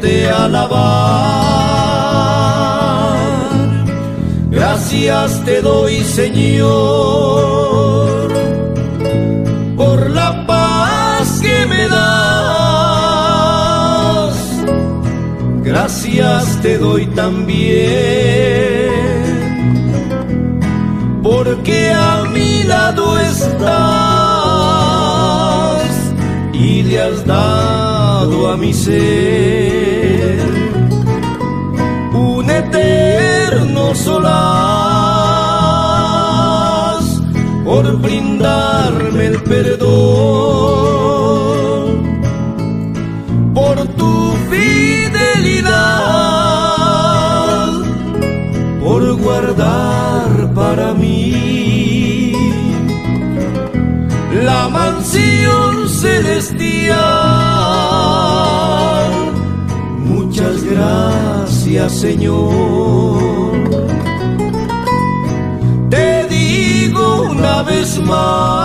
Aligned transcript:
poderte 0.00 0.30
alabar. 0.30 0.80
Gracias 4.50 5.44
te 5.44 5.60
doy, 5.60 6.02
Señor, 6.02 6.68
por 9.76 10.10
la 10.10 10.46
paz 10.46 11.40
que 11.40 11.66
me 11.66 11.88
das. 11.88 12.00
Gracias 15.62 16.58
te 16.62 16.78
doy 16.78 17.06
también, 17.06 17.70
porque 21.22 21.92
a 21.92 22.24
mi 22.32 22.64
lado 22.64 23.18
estás 23.18 23.60
y 26.52 26.82
le 26.82 27.00
has 27.00 27.24
dado 27.26 28.50
a 28.50 28.56
mi 28.56 28.72
ser 28.72 29.79
por 37.64 37.96
brindarme 37.98 39.26
el 39.26 39.42
perdón 39.42 39.90
por 43.54 43.76
tu 43.98 44.32
fidelidad 44.50 45.80
por 48.82 49.02
guardar 49.16 50.52
para 50.54 50.94
mí 50.94 52.32
la 54.44 54.68
mansión 54.68 55.88
celestial. 55.88 57.00
Muchas 60.04 60.64
gracias, 60.64 61.92
Señor. 61.92 63.89
Digo 67.40 67.48
una 67.48 68.59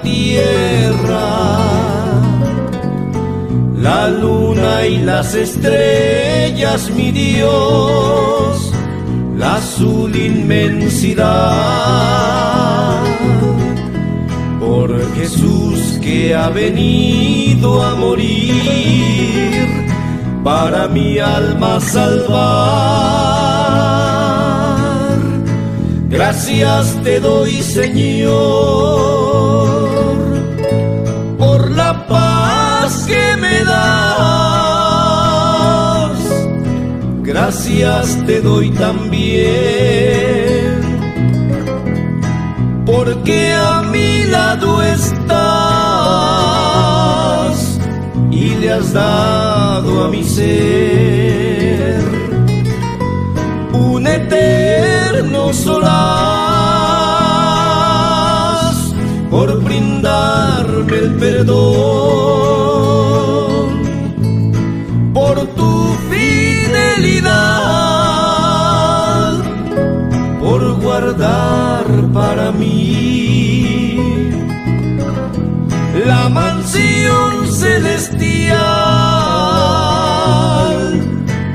la 0.00 0.02
tierra, 0.02 1.28
la 3.76 4.08
luna 4.08 4.86
y 4.86 4.98
las 4.98 5.34
estrellas, 5.34 6.90
mi 6.90 7.10
Dios, 7.10 8.72
la 9.36 9.56
azul 9.56 10.14
inmensidad. 10.14 11.26
Por 14.58 15.14
Jesús 15.14 15.98
que 16.00 16.34
ha 16.34 16.48
venido 16.50 17.82
a 17.82 17.94
morir 17.94 19.68
para 20.44 20.88
mi 20.88 21.18
alma 21.18 21.80
salvar. 21.80 23.20
Gracias 26.10 26.96
te 27.02 27.20
doy, 27.20 27.62
Señor, 27.62 29.30
Gracias 37.50 38.16
te 38.26 38.40
doy 38.40 38.70
también, 38.70 39.50
porque 42.86 43.54
a 43.54 43.82
mi 43.90 44.22
lado 44.26 44.80
estás 44.80 45.40
y 48.30 48.50
le 48.50 48.72
has 48.72 48.92
dado 48.92 50.04
a 50.04 50.08
mi 50.08 50.22
ser. 50.22 52.04
Un 53.72 54.06
eterno 54.06 55.52
solaz 55.52 55.90
por 59.28 59.60
brindarme 59.60 60.98
el 60.98 61.16
perdón 61.16 62.29
la 76.06 76.28
mansión 76.28 77.46
celestial. 77.52 78.60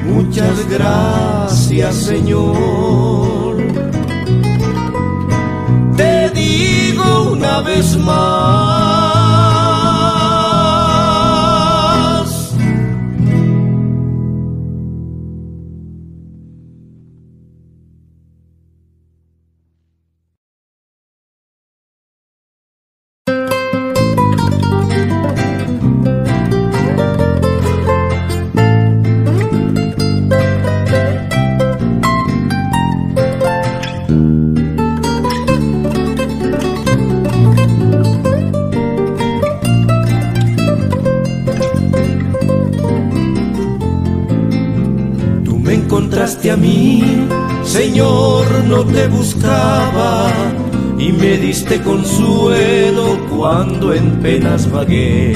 Muchas 0.05 0.67
gracias, 0.69 1.95
Señor. 1.95 3.57
Te 5.97 6.29
digo 6.31 7.31
una 7.31 7.61
vez 7.61 7.97
más. 7.97 9.04
Señor, 47.63 48.45
no 48.65 48.85
te 48.85 49.07
buscaba 49.07 50.31
y 50.97 51.11
me 51.11 51.37
diste 51.37 51.81
consuelo 51.81 53.19
cuando 53.29 53.93
en 53.93 54.21
penas 54.21 54.71
vagué. 54.71 55.33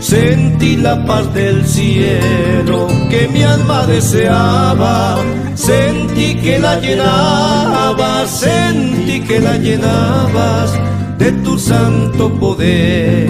Sentí 0.00 0.76
la 0.78 1.04
paz 1.06 1.32
del 1.32 1.64
cielo 1.64 2.88
que 3.08 3.28
mi 3.28 3.44
alma 3.44 3.86
deseaba, 3.86 5.18
sentí 5.54 6.34
que 6.34 6.58
la 6.58 6.80
llenabas, 6.80 8.28
sentí 8.28 9.20
que 9.20 9.38
la 9.38 9.56
llenabas 9.58 10.72
de 11.18 11.30
tu 11.44 11.56
santo 11.56 12.28
poder. 12.40 13.28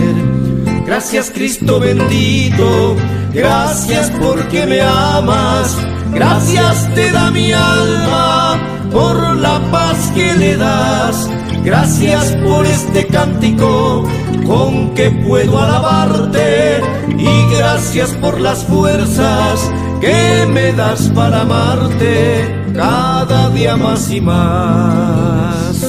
Gracias 0.92 1.30
Cristo 1.30 1.80
bendito, 1.80 2.96
gracias 3.32 4.12
porque 4.20 4.66
me 4.66 4.82
amas, 4.82 5.74
gracias 6.12 6.94
te 6.94 7.10
da 7.10 7.30
mi 7.30 7.50
alma 7.50 8.60
por 8.92 9.38
la 9.38 9.58
paz 9.70 10.12
que 10.14 10.34
le 10.34 10.54
das, 10.58 11.30
gracias 11.64 12.36
por 12.44 12.66
este 12.66 13.06
cántico 13.06 14.06
con 14.46 14.92
que 14.92 15.10
puedo 15.10 15.62
alabarte. 15.62 16.82
Y 17.16 17.56
gracias 17.56 18.10
por 18.20 18.38
las 18.38 18.62
fuerzas 18.64 19.72
que 19.98 20.46
me 20.46 20.74
das 20.74 21.10
para 21.14 21.40
amarte 21.40 22.54
cada 22.74 23.48
día 23.48 23.78
más 23.78 24.10
y 24.10 24.20
más. 24.20 25.81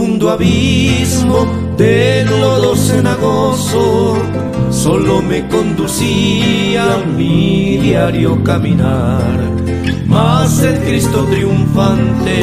Profundo 0.00 0.30
abismo 0.30 1.46
de 1.76 2.24
lodo 2.24 2.74
cenagoso, 2.74 4.16
solo 4.70 5.20
me 5.20 5.46
conducía 5.46 7.04
mi 7.18 7.76
diario 7.76 8.42
caminar. 8.42 9.20
Mas 10.06 10.62
el 10.62 10.78
Cristo 10.78 11.26
triunfante 11.30 12.42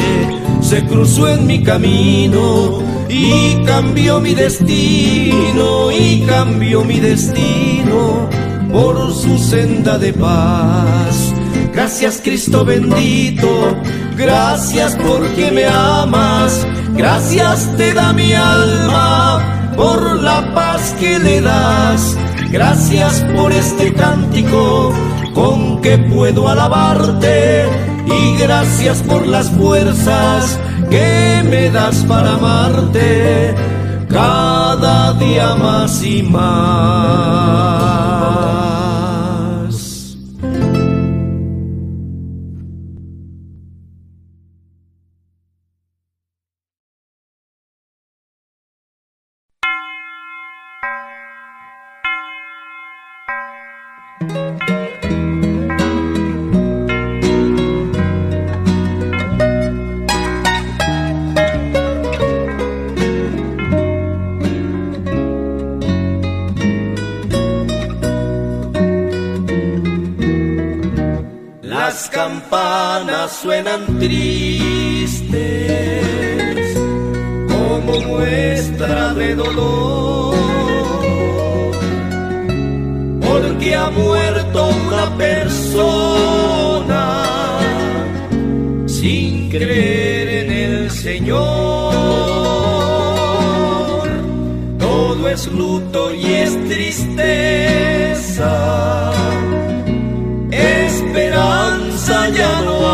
se 0.60 0.84
cruzó 0.84 1.28
en 1.28 1.48
mi 1.48 1.64
camino 1.64 2.80
y 3.08 3.56
cambió 3.64 4.20
mi 4.20 4.36
destino, 4.36 5.90
y 5.90 6.20
cambió 6.28 6.84
mi 6.84 7.00
destino 7.00 8.28
por 8.70 9.12
su 9.12 9.36
senda 9.36 9.98
de 9.98 10.12
paz. 10.12 11.34
Gracias 11.72 12.20
Cristo 12.22 12.64
bendito, 12.64 13.48
gracias 14.16 14.96
porque 14.96 15.50
me 15.50 15.64
amas, 15.64 16.64
gracias 16.98 17.74
te 17.76 17.94
da 17.94 18.12
mi 18.12 18.32
alma 18.34 19.72
por 19.76 20.20
la 20.20 20.52
paz 20.54 20.94
que 20.98 21.18
le 21.18 21.40
das, 21.40 22.18
gracias 22.50 23.24
por 23.36 23.52
este 23.52 23.94
cántico 23.94 24.92
con 25.34 25.80
que 25.80 25.96
puedo 25.96 26.48
alabarte 26.48 27.64
y 28.04 28.36
gracias 28.38 29.02
por 29.02 29.26
las 29.26 29.48
fuerzas 29.50 30.58
que 30.90 31.42
me 31.48 31.70
das 31.70 32.04
para 32.08 32.34
amarte 32.34 33.54
cada 34.08 35.12
día 35.14 35.54
más 35.54 36.02
y 36.02 36.22
más. 36.22 37.58
Es 95.26 95.46
luto 95.46 96.14
y 96.14 96.24
es 96.24 96.66
tristeza 96.66 98.48
esperanza 100.50 102.28
ya 102.30 102.62
no 102.62 102.88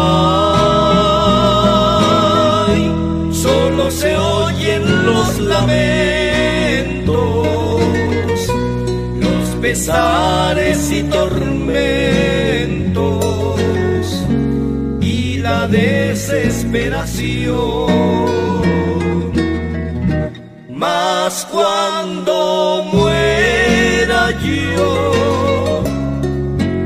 hay, 2.66 2.90
solo 3.32 3.90
se 3.90 4.14
oyen 4.16 5.06
los 5.06 5.40
lamentos, 5.40 7.48
los 9.20 9.48
pesares 9.60 10.92
y 10.92 11.02
tormentos 11.04 11.64
y 15.00 15.38
la 15.38 15.66
desesperación. 15.68 18.53
Mas 20.84 21.46
cuando 21.50 22.84
muera 22.92 24.22
yo, 24.42 25.82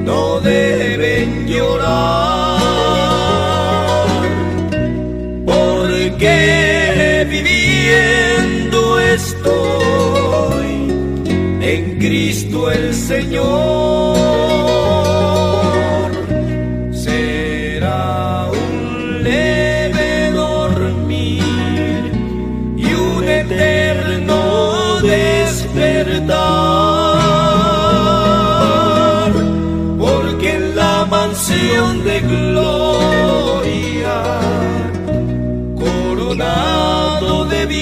no 0.05 0.39
deben 0.39 1.49
llorar, 1.49 2.61
porque 5.45 7.27
viviendo 7.29 9.01
estoy 9.01 10.71
en 11.61 11.99
Cristo 11.99 12.71
el 12.71 12.95
Señor. 12.95 14.08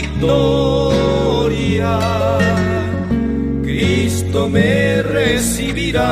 Victoria, 0.01 1.99
Cristo 3.63 4.49
me 4.49 5.03
recibirá. 5.03 6.07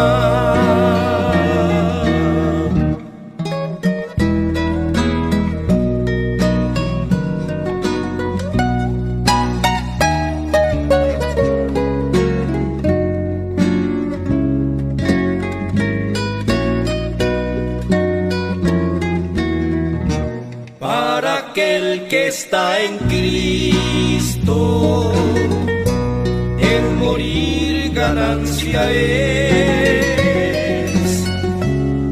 Es, 28.91 31.25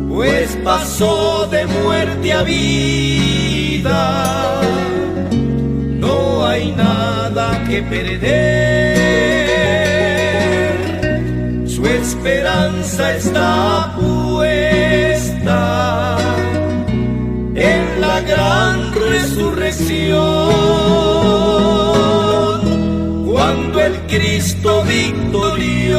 pues 0.08 0.56
pasó 0.64 1.46
de 1.50 1.66
muerte 1.66 2.32
a 2.32 2.42
vida. 2.42 4.62
No 5.98 6.46
hay 6.46 6.72
nada 6.72 7.62
que 7.68 7.82
perder, 7.82 8.96
su 11.68 11.86
esperanza 11.86 13.16
está 13.16 13.94
puesta 13.96 14.32
en 17.54 18.00
la 18.00 18.20
gran 18.22 18.94
resurrección, 18.94 20.81
Cristo 24.62 24.82
victorioso 24.84 25.98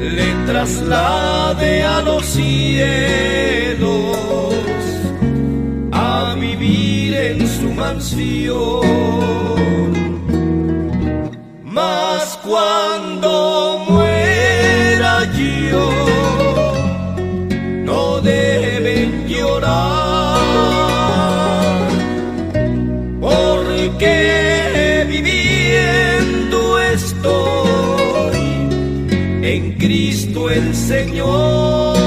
le 0.00 0.34
traslade 0.46 1.82
a 1.84 2.00
los 2.00 2.24
cielos 2.24 3.76
a 5.92 6.34
vivir 6.40 7.14
en 7.14 7.46
su 7.46 7.74
mansión. 7.74 8.80
Mas 11.62 12.38
cuando 12.42 13.84
muera 13.90 15.30
yo, 15.34 15.90
Señor. 30.90 31.99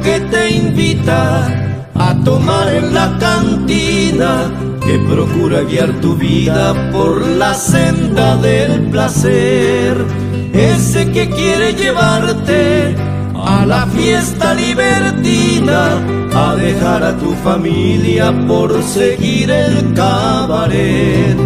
Que 0.00 0.20
te 0.20 0.50
invita 0.50 1.46
a 1.94 2.14
tomar 2.24 2.68
en 2.74 2.94
la 2.94 3.16
cantina, 3.18 4.50
que 4.84 4.98
procura 4.98 5.62
guiar 5.62 5.92
tu 6.00 6.14
vida 6.14 6.90
por 6.90 7.26
la 7.26 7.54
senda 7.54 8.36
del 8.36 8.90
placer, 8.90 9.96
ese 10.52 11.10
que 11.12 11.28
quiere 11.30 11.72
llevarte 11.74 12.94
a 13.34 13.64
la 13.66 13.86
fiesta 13.86 14.54
libertina, 14.54 15.98
a 16.34 16.54
dejar 16.56 17.02
a 17.02 17.16
tu 17.16 17.32
familia 17.44 18.32
por 18.46 18.82
seguir 18.82 19.50
el 19.50 19.94
cabaret, 19.94 21.36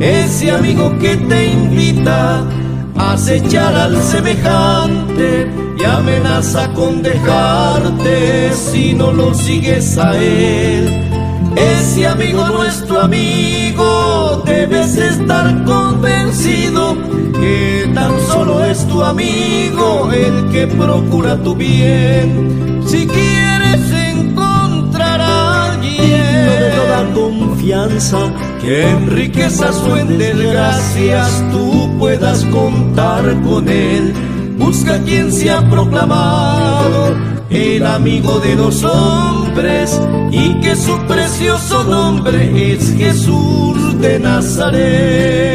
ese 0.00 0.50
amigo 0.50 0.96
que 0.98 1.16
te 1.16 1.46
invita 1.46 2.44
a 2.96 3.12
acechar 3.12 3.74
al 3.74 4.02
semejante 4.02 5.61
y 5.82 5.84
amenaza 5.84 6.72
con 6.74 7.02
dejarte 7.02 8.52
si 8.52 8.94
no 8.94 9.12
lo 9.12 9.34
sigues 9.34 9.98
a 9.98 10.16
él. 10.16 10.88
Ese 11.56 12.06
amigo 12.06 12.46
no 12.48 12.64
es 12.64 12.84
tu 12.86 12.96
amigo, 12.96 14.42
debes 14.46 14.96
estar 14.96 15.64
convencido 15.64 16.96
que 17.32 17.90
tan 17.94 18.12
solo 18.28 18.64
es 18.64 18.86
tu 18.86 19.02
amigo 19.02 20.10
el 20.12 20.50
que 20.52 20.66
procura 20.68 21.36
tu 21.42 21.54
bien. 21.54 22.82
Si 22.86 23.06
quieres 23.06 23.90
encontrar 24.14 25.20
a 25.20 25.72
alguien 25.72 26.00
de 26.00 26.70
toda 26.76 27.12
confianza, 27.12 28.18
que 28.60 28.88
en 28.88 29.10
riquezas 29.10 29.76
o 29.78 29.96
en 29.96 30.16
desgracias 30.16 31.42
tú 31.50 31.90
puedas 31.98 32.44
contar 32.46 33.36
con 33.42 33.68
él 33.68 34.31
busca 34.58 35.02
quien 35.02 35.32
se 35.32 35.50
ha 35.50 35.68
proclamado 35.68 37.14
el 37.50 37.84
amigo 37.84 38.38
de 38.40 38.54
los 38.56 38.82
hombres 38.84 40.00
y 40.30 40.54
que 40.60 40.74
su 40.76 40.98
precioso 41.06 41.84
nombre 41.84 42.72
es 42.72 42.94
Jesús 42.96 44.00
de 44.00 44.18
Nazaret. 44.18 45.52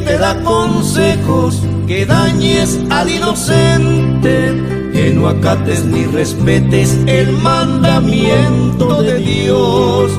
Te 0.00 0.18
da 0.18 0.40
consejos 0.42 1.62
que 1.86 2.04
dañes 2.06 2.78
al 2.90 3.10
inocente, 3.10 4.52
que 4.92 5.12
no 5.14 5.28
acates 5.28 5.84
ni 5.84 6.04
respetes 6.04 6.98
el 7.06 7.32
mandamiento 7.38 9.02
de 9.02 9.18
Dios. 9.18 10.10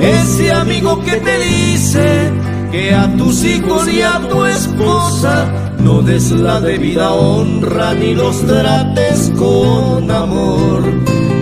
Ese 0.00 0.52
amigo 0.52 1.00
que 1.00 1.16
te 1.16 1.38
dice 1.38 2.30
que 2.72 2.94
a 2.94 3.14
tus 3.16 3.44
hijos 3.44 3.88
y 3.92 4.02
a 4.02 4.20
tu 4.28 4.44
esposa 4.44 5.46
no 5.78 6.02
des 6.02 6.30
la 6.30 6.60
debida 6.60 7.12
honra 7.12 7.94
ni 7.94 8.14
los 8.14 8.40
trates 8.46 9.30
con 9.36 10.10
amor. 10.10 10.82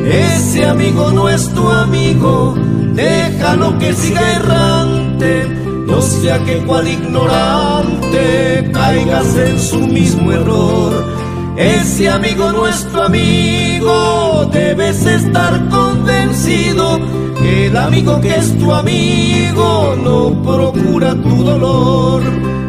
Ese 0.07 0.65
amigo 0.67 1.11
no 1.13 1.29
es 1.29 1.49
tu 1.51 1.69
amigo, 1.69 2.55
déjalo 2.95 3.79
que 3.79 3.93
siga 3.93 4.33
errante 4.37 5.68
no 5.89 6.03
sea 6.03 6.39
que 6.45 6.59
cual 6.59 6.87
ignorante 6.87 8.71
caigas 8.73 9.35
en 9.37 9.59
su 9.59 9.81
mismo 9.81 10.33
error. 10.33 10.93
Ese 11.57 12.09
amigo 12.09 12.53
nuestro 12.53 13.05
amigo, 13.05 14.49
debes 14.53 15.05
estar 15.05 15.69
convencido 15.71 17.01
que 17.41 17.67
el 17.67 17.77
amigo 17.77 18.21
que 18.21 18.37
es 18.37 18.57
tu 18.59 18.73
amigo 18.73 19.97
no 20.05 20.43
procura 20.43 21.15
tu 21.15 21.43
dolor. 21.43 22.23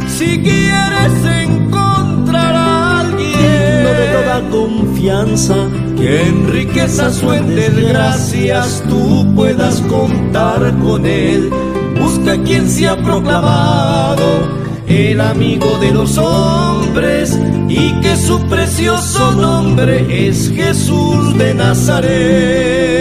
Si 0.08 0.42
quieres 0.42 1.14
encontrar 1.44 2.56
a 2.56 3.00
alguien 3.02 3.84
no 3.84 3.90
de 3.90 4.08
toda 4.14 4.50
confianza, 4.50 5.56
que 5.98 6.24
en 6.24 6.48
riquezas 6.52 7.22
o 7.22 7.34
en 7.34 7.56
desgracias 7.56 8.82
tú 8.88 9.28
puedas 9.36 9.82
contar 9.82 10.74
con 10.82 11.06
él 11.06 11.52
busca 11.98 12.38
quien 12.44 12.70
se 12.70 12.88
ha 12.88 12.96
proclamado 12.98 14.60
el 14.88 15.22
amigo 15.22 15.78
de 15.80 15.92
los 15.92 16.18
hombres 16.18 17.38
y 17.68 17.92
que 18.02 18.16
su 18.16 18.40
precioso 18.48 19.32
nombre 19.34 20.28
es 20.28 20.52
Jesús 20.52 21.38
de 21.38 21.54
Nazaret. 21.54 23.00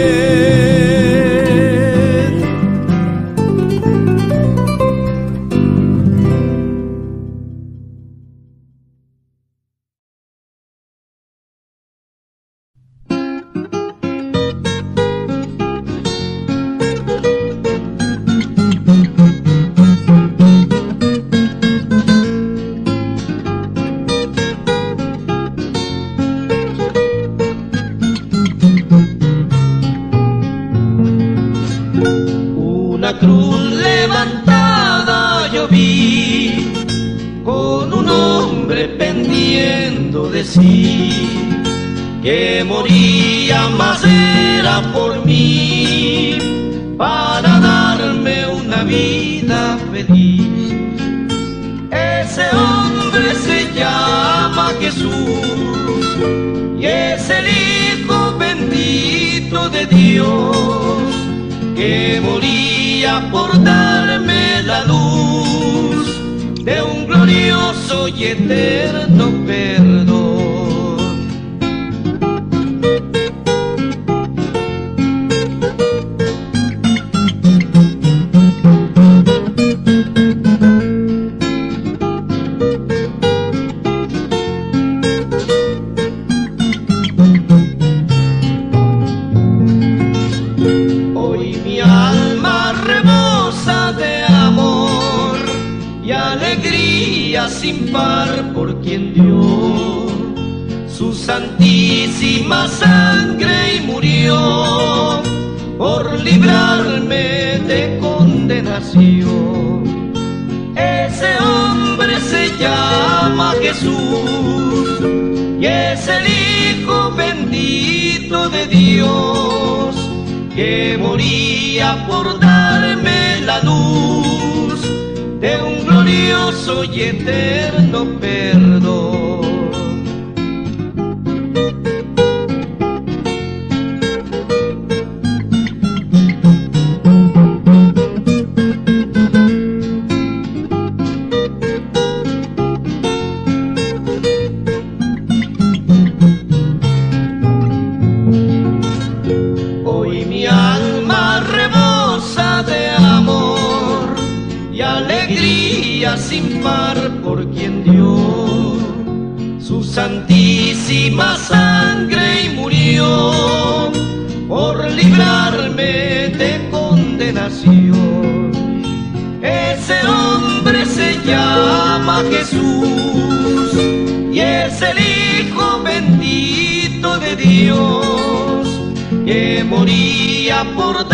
por 180.65 181.08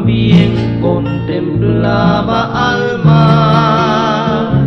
también 0.00 0.80
contemplaba 0.80 2.72
al 2.72 3.04
mar 3.04 4.64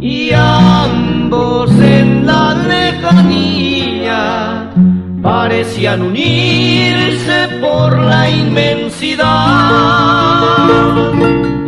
y 0.00 0.30
ambos 0.32 1.70
en 1.78 2.24
la 2.26 2.54
lejanía 2.54 4.20
parecían 5.20 6.00
unirse 6.00 7.48
por 7.60 7.98
la 7.98 8.30
inmensidad. 8.30 9.20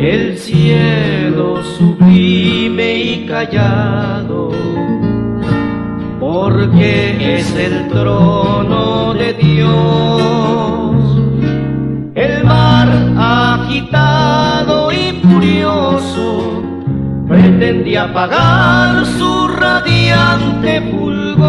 El 0.00 0.38
cielo 0.38 1.62
sublime 1.76 2.96
y 2.96 3.26
callado, 3.26 4.52
porque 6.18 7.36
es 7.36 7.54
el 7.56 7.88
trono 7.88 9.12
de 9.12 9.34
Dios 9.34 10.73
pretende 17.56 17.96
apagar 17.98 19.06
su 19.06 19.48
radiante 19.48 20.80
fulgor. 20.90 21.44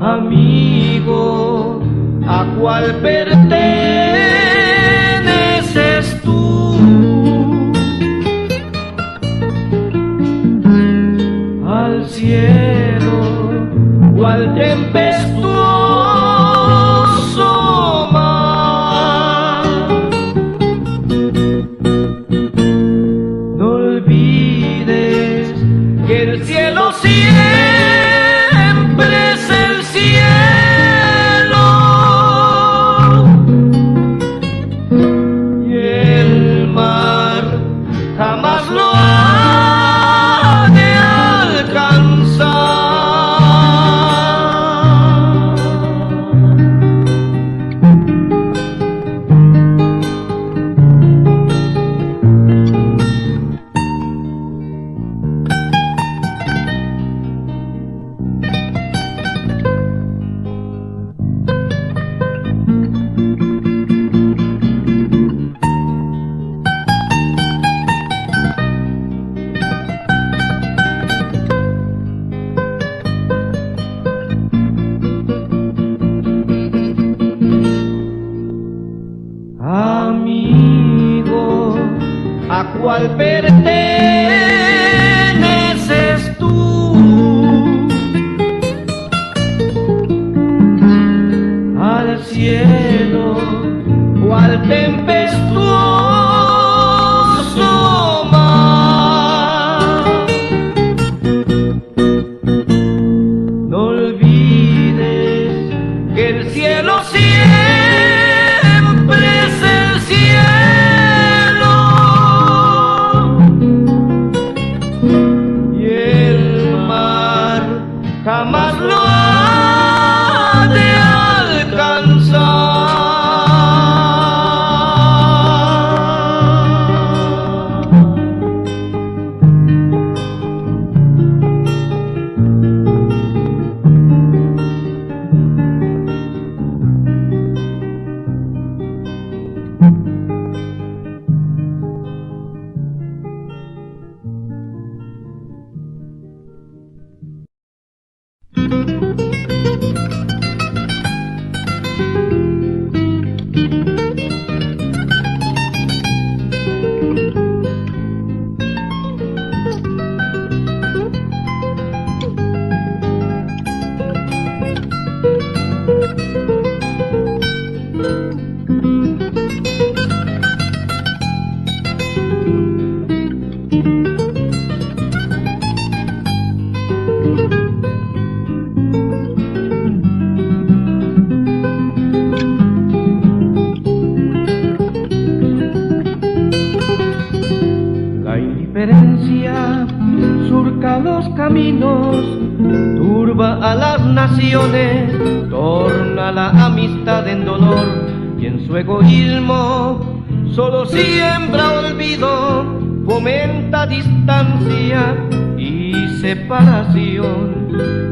Amigo, 0.00 1.82
¿a 2.26 2.46
cuál 2.60 2.94
perteneces 3.02 3.50
tú? 6.22 6.78
¿Al 11.66 12.06
cielo 12.06 13.50
o 14.16 14.26
al 14.26 14.54
tempestuoso? 14.54 15.63
cual 82.80 83.08
perder. 83.16 84.13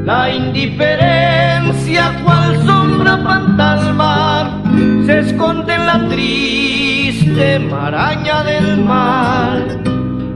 La 0.05 0.29
indiferencia 0.31 2.21
cual 2.25 2.57
sombra 2.67 3.19
fantasma 3.19 4.61
se 5.07 5.21
esconde 5.21 5.75
en 5.75 5.87
la 5.87 6.09
triste 6.09 7.59
maraña 7.61 8.43
del 8.43 8.85
mal. 8.85 9.81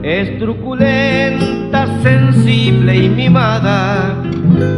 Es 0.03 0.39
truculenta, 0.39 1.85
sensible 2.01 2.95
y 2.95 3.09
mimada, 3.09 4.15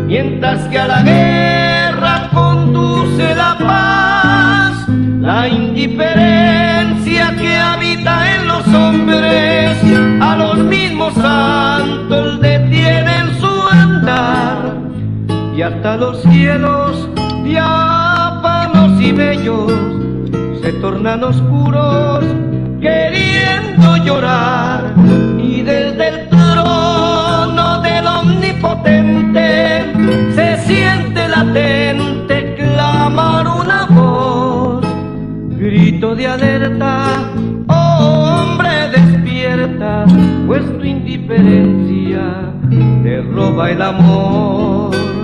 mientras 0.08 0.67
que 0.69 0.80
a 0.80 0.88
la 0.88 1.04
guerra 1.04 2.30
conduce 2.34 3.36
la 3.36 3.58
paz, 3.60 4.88
la 5.21 5.47
indiferencia 5.47 7.36
que 7.38 7.56
habita 7.56 8.36
en 8.36 8.47
los 8.47 8.67
hombres, 8.67 9.78
a 10.19 10.36
los 10.36 10.58
mismos 10.65 11.13
santos 11.13 11.89
andar, 12.89 13.18
y 15.60 15.62
hasta 15.62 15.98
los 15.98 16.22
cielos 16.22 17.10
diáfanos 17.43 19.02
y 19.02 19.12
bellos 19.12 19.69
se 20.62 20.72
tornan 20.72 21.22
oscuros 21.22 22.24
queriendo 22.80 23.98
llorar 24.06 24.95
y 25.38 25.62
desde 25.62 26.08
el 26.08 26.30
trono 26.30 27.82
del 27.82 28.08
omnipotente 28.08 29.84
se 30.34 30.58
siente 30.60 31.28
latente 31.28 32.56
clamar 32.56 33.45
una 33.45 33.86
voz, 33.88 34.86
grito 35.58 36.15
de 36.15 36.26
alerta, 36.26 37.32
hombre 37.67 38.91
despierta, 38.95 40.06
pues 40.48 40.65
tu 40.78 40.86
indiferencia 40.86 42.54
te 43.04 43.22
roba 43.24 43.72
el 43.72 43.82
amor. 43.82 45.18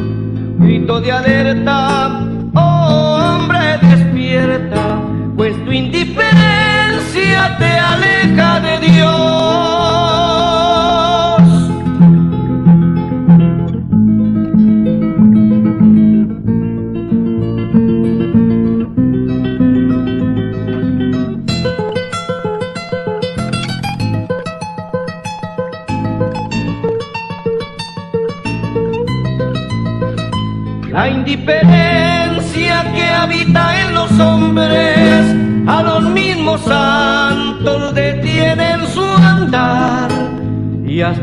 Grito 0.65 0.99
de 0.99 1.11
alerta, 1.11 2.25
oh 2.55 3.19
hombre 3.19 3.77
despierta, 3.83 4.99
pues 5.37 5.55
tu 5.63 5.71
indiferencia 5.71 7.55
te 7.59 7.65
aleja 7.65 8.59
de 8.61 8.79
Dios. 8.79 9.44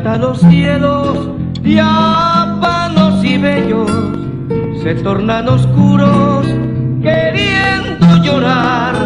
Hasta 0.02 0.18
los 0.18 0.40
cielos, 0.40 1.30
diáfanos 1.62 3.24
y 3.24 3.38
bellos, 3.38 3.88
se 4.82 4.96
tornan 4.96 5.48
oscuros, 5.48 6.44
queriendo 7.00 8.16
llorar, 8.24 8.96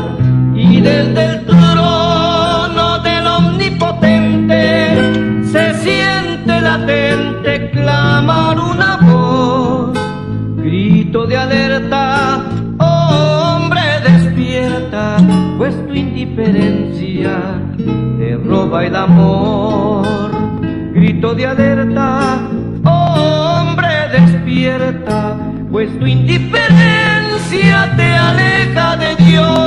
y 0.54 0.80
desde 0.80 1.24
el 1.26 1.44
trono 1.44 2.98
del 3.00 3.26
omnipotente 3.26 5.44
se 5.44 5.74
siente 5.74 6.62
latente 6.62 7.70
clamar 7.72 8.58
una 8.58 8.96
voz. 9.02 9.98
Grito 10.56 11.26
de 11.26 11.36
alerta, 11.36 12.42
hombre 12.78 13.82
despierta, 14.02 15.18
pues 15.58 15.74
tu 15.88 15.92
indiferencia 15.92 17.60
te 18.18 18.36
roba 18.36 18.86
el 18.86 18.96
amor. 18.96 19.35
De 21.34 21.44
alerta, 21.44 22.38
hombre 22.84 24.08
despierta, 24.12 25.36
pues 25.72 25.90
tu 25.98 26.06
indiferencia 26.06 27.92
te 27.96 28.14
aleja 28.14 28.96
de 28.96 29.16
Dios. 29.16 29.65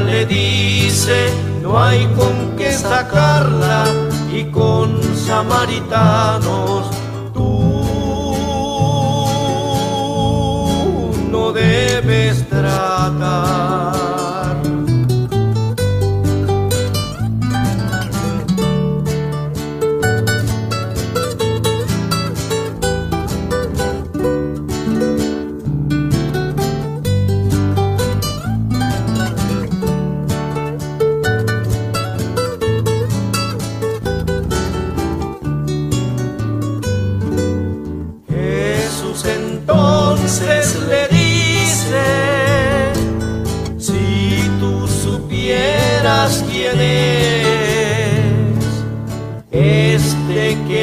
Le 0.00 0.26
dice, 0.26 1.30
no 1.62 1.82
hay 1.82 2.06
con 2.18 2.56
qué 2.56 2.72
sacarla 2.72 3.86
y 4.32 4.44
con 4.44 5.02
samaritanos 5.14 6.86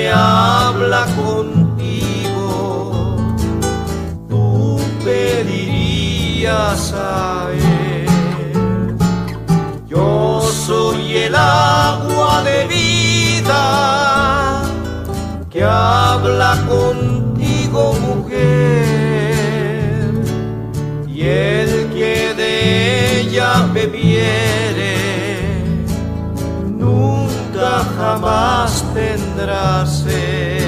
que 0.10 0.16
habla 0.16 1.06
contigo, 1.24 2.36
tú 4.28 4.80
pedirías 5.04 6.94
a 6.94 7.50
él. 7.52 8.98
Yo 9.88 10.42
soy 10.42 11.16
el 11.18 11.36
agua 11.36 12.42
de 12.42 12.66
vida 12.66 14.64
que 15.52 15.64
habla 15.64 16.58
contigo 16.68 17.94
mujer 18.08 18.86
y 21.08 21.22
el 21.22 21.92
ella 23.20 23.68
bebiere, 23.72 24.96
nunca 26.66 27.86
jamás 27.96 28.84
tendrá 28.96 29.29
encontrarse. 29.40 30.59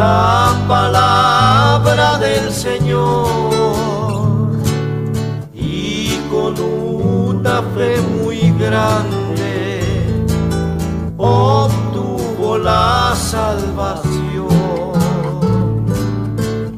La 0.00 0.56
palabra 0.66 2.16
del 2.16 2.50
Señor 2.50 3.26
y 5.52 6.16
con 6.32 6.52
una 6.58 7.56
fe 7.74 8.00
muy 8.16 8.40
grande 8.64 9.50
obtuvo 11.18 12.56
la 12.56 13.14
salvación. 13.14 14.48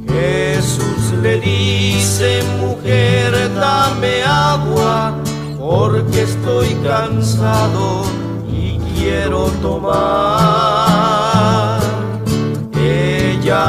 Jesús 0.09 1.03
le 1.23 1.35
dice, 1.41 2.29
mujer, 2.61 3.31
dame 3.55 4.15
agua, 4.25 5.15
porque 5.61 6.23
estoy 6.23 6.71
cansado 6.91 8.03
y 8.51 8.79
quiero 8.95 9.41
tomar. 9.67 10.52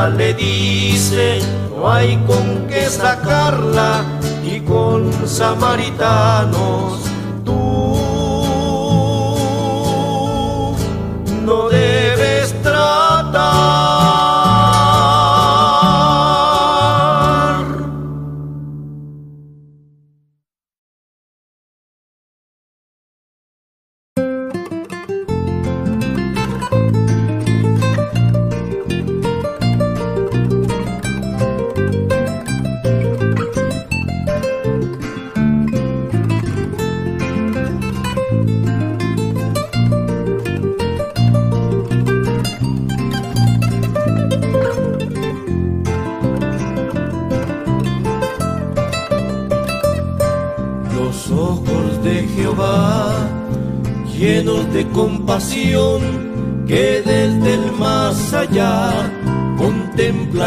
Le 0.10 0.34
dice, 0.34 1.40
no 1.70 1.90
hay 1.90 2.18
con 2.28 2.68
qué 2.68 2.90
sacarla, 2.90 4.04
y 4.44 4.60
con 4.60 5.12
samaritanos 5.28 7.00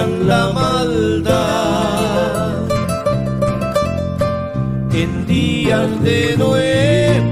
la 0.05 0.53
maldad. 0.53 1.37
En 4.93 5.27
días 5.27 6.03
de 6.03 6.37
Noé, 6.39 7.23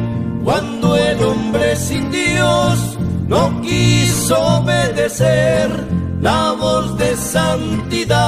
cuando 0.44 0.96
el 0.96 1.22
hombre 1.22 1.76
sin 1.76 2.10
Dios 2.10 2.98
no 3.26 3.60
quiso 3.62 4.38
obedecer 4.58 5.70
la 6.20 6.52
voz 6.52 6.96
de 6.98 7.16
santidad 7.16 8.24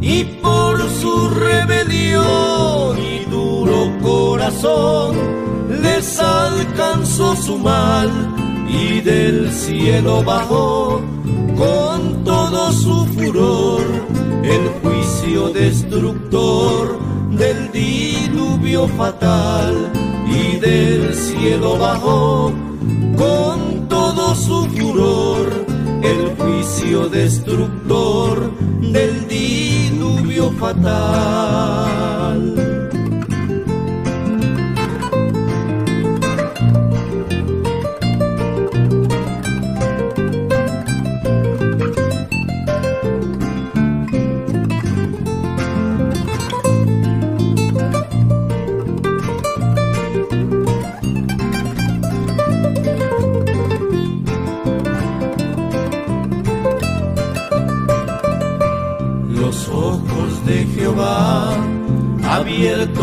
y 0.00 0.24
por 0.42 0.78
su 1.00 1.28
rebelión 1.30 2.98
y 2.98 3.24
duro 3.30 3.90
corazón 4.02 5.16
les 5.82 6.20
alcanzó 6.20 7.36
su 7.36 7.58
mal 7.58 8.10
y 8.96 9.00
del 9.00 9.50
cielo 9.50 10.22
bajó 10.22 11.00
con 11.56 12.24
todo 12.24 12.72
su 12.72 13.04
furor 13.06 13.82
el 14.44 14.68
juicio 14.82 15.50
destructor 15.50 16.98
del 17.30 17.72
diluvio 17.72 18.86
fatal 18.88 19.90
y 20.28 20.56
del 20.58 21.12
cielo 21.12 21.76
bajó 21.76 22.52
con 23.16 23.88
todo 23.88 24.34
su 24.34 24.64
furor 24.76 25.48
el 26.02 26.36
juicio 26.36 27.08
destructor 27.08 28.52
del 28.92 29.26
diluvio 29.26 30.50
fatal. 30.52 32.63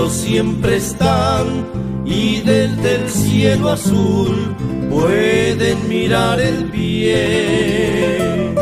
Siempre 0.09 0.77
están 0.77 1.65
y 2.05 2.41
desde 2.41 2.95
el 2.95 3.09
cielo 3.09 3.69
azul 3.69 4.55
pueden 4.89 5.87
mirar 5.87 6.39
el 6.39 6.65
bien. 6.65 8.55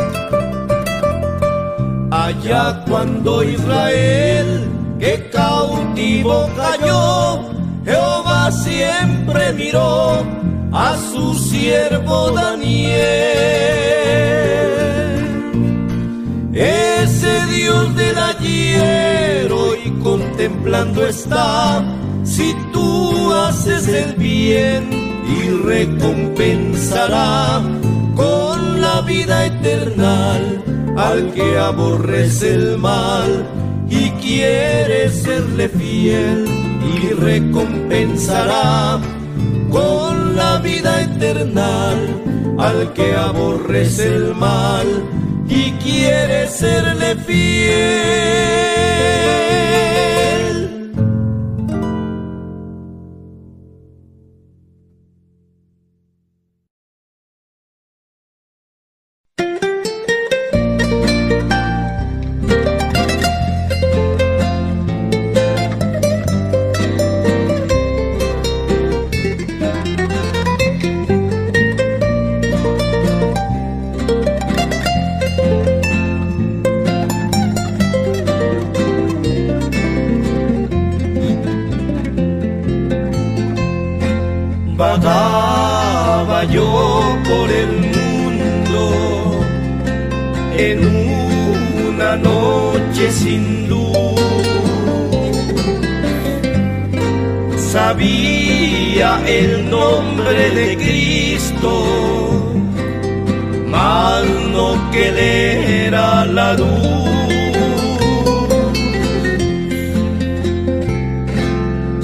Allá 2.10 2.84
cuando 2.88 3.42
Israel 3.42 4.68
que 4.98 5.30
cautivo 5.30 6.48
cayó, 6.56 7.50
Jehová 7.84 8.50
siempre 8.52 9.52
miró 9.52 10.22
a 10.72 10.96
su 11.12 11.34
siervo 11.34 12.30
Daniel. 12.32 13.00
Ese 16.52 17.46
Dios 17.46 17.96
del 17.96 18.18
ayer 18.18 19.09
contemplando 20.02 21.06
está 21.06 21.82
si 22.24 22.54
tú 22.72 23.32
haces 23.32 23.88
el 23.88 24.14
bien 24.14 24.90
y 25.26 25.48
recompensará 25.64 27.60
con 28.14 28.80
la 28.80 29.00
vida 29.02 29.46
eterna 29.46 30.38
al 30.96 31.32
que 31.32 31.58
aborrece 31.58 32.54
el 32.54 32.78
mal 32.78 33.46
y 33.88 34.10
quiere 34.22 35.08
serle 35.08 35.68
fiel 35.68 36.46
y 36.94 37.12
recompensará 37.14 39.00
con 39.70 40.36
la 40.36 40.58
vida 40.58 41.02
eterna 41.02 41.94
al 42.58 42.92
que 42.92 43.14
aborrece 43.14 44.06
el 44.08 44.34
mal 44.34 44.86
y 45.48 45.72
quiere 45.82 46.46
serle 46.46 47.16
fiel. 47.16 48.69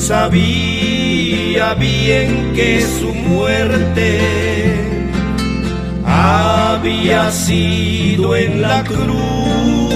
Sabía 0.06 1.74
bien 1.74 2.52
que 2.54 2.80
su 2.80 3.12
muerte 3.12 4.20
había 6.04 7.32
sido 7.32 8.36
en 8.36 8.62
la 8.62 8.84
cruz. 8.84 9.94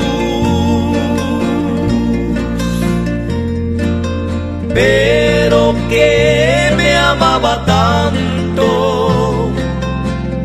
Pero 4.75 5.77
que 5.89 6.73
me 6.77 6.97
amaba 6.97 7.65
tanto, 7.65 9.53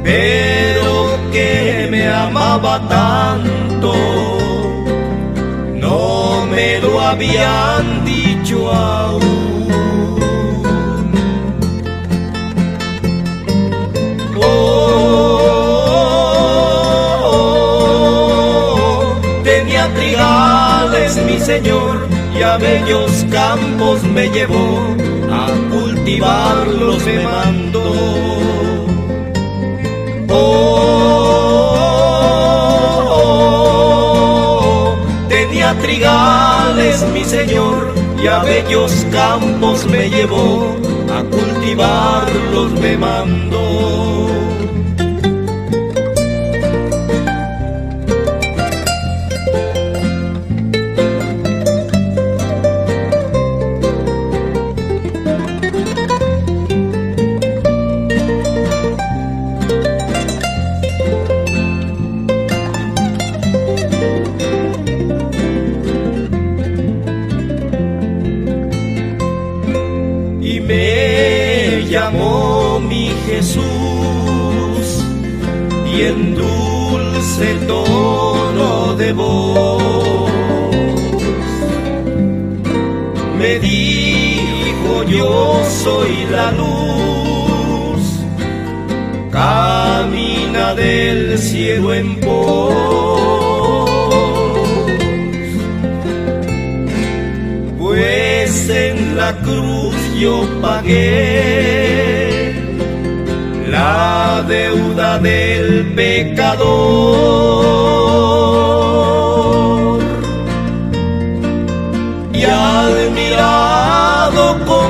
pero 0.03 1.17
que 1.31 1.87
me 1.89 2.07
amaba 2.07 2.87
tanto, 2.87 3.95
no 5.73 6.45
me 6.51 6.77
lo 6.81 7.01
habían 7.01 8.05
dicho 8.05 8.71
aún. 8.71 9.34
Señor 21.45 22.07
y 22.35 22.41
a 22.41 22.57
bellos 22.57 23.23
campos 23.31 24.01
me 24.01 24.29
llevó, 24.29 24.95
a 25.31 25.45
cultivarlos 25.69 27.05
me 27.05 27.23
mandó. 27.23 27.83
Oh, 30.27 30.95
tenía 35.29 35.75
trigales 35.75 37.05
mi 37.13 37.23
Señor 37.23 37.93
y 38.23 38.25
a 38.25 38.39
bellos 38.39 39.05
campos 39.11 39.85
me 39.85 40.09
llevó, 40.09 40.75
a 41.15 41.21
cultivarlos 41.25 42.71
me 42.81 42.97
mandó. 42.97 44.34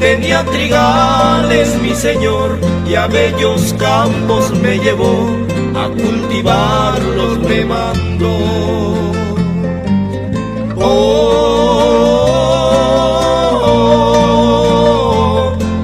Tenía 0.00 0.44
trigales 0.44 1.80
mi 1.82 1.94
Señor 1.94 2.58
y 2.88 2.94
a 2.94 3.06
bellos 3.06 3.74
campos 3.78 4.50
me 4.62 4.78
llevó, 4.78 5.37
cultivarlos 5.98 7.38
me 7.40 7.64
mandó. 7.64 8.38
Oh, 10.80 11.12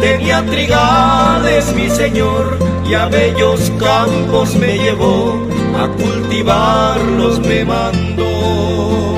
tenía 0.01 0.45
trigales 0.47 1.75
mi 1.75 1.91
Señor 1.91 2.59
y 2.89 2.95
a 2.95 3.07
bellos 3.07 3.73
campos 3.79 4.55
me 4.57 4.79
llevó, 4.79 5.47
a 5.79 5.89
cultivarlos 5.89 7.41
me 7.41 7.65
mandó. 7.65 9.14